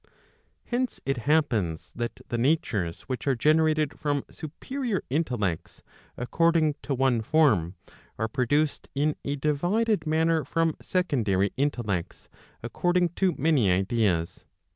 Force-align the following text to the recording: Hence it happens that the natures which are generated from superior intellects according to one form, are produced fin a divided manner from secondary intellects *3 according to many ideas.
Hence 0.63 0.99
it 1.05 1.17
happens 1.29 1.93
that 1.95 2.21
the 2.29 2.37
natures 2.39 3.03
which 3.03 3.27
are 3.27 3.35
generated 3.35 3.99
from 3.99 4.23
superior 4.31 5.03
intellects 5.11 5.83
according 6.17 6.73
to 6.81 6.95
one 6.95 7.21
form, 7.21 7.75
are 8.17 8.27
produced 8.27 8.89
fin 8.95 9.15
a 9.23 9.35
divided 9.35 10.07
manner 10.07 10.43
from 10.43 10.73
secondary 10.81 11.51
intellects 11.55 12.29
*3 12.31 12.39
according 12.63 13.09
to 13.09 13.35
many 13.37 13.71
ideas. 13.71 14.47